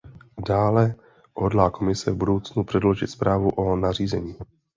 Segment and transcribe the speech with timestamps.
[0.47, 0.95] Dále,
[1.33, 4.35] hodlá Komise v budoucnu předložit zprávu o nařízení?